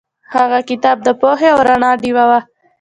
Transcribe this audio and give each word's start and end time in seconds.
هغه 0.35 0.59
کتاب 0.69 0.97
د 1.03 1.09
پوهې 1.21 1.49
او 1.53 1.59
رڼا 1.69 1.91
ډیوه 2.01 2.25
وه. 2.29 2.39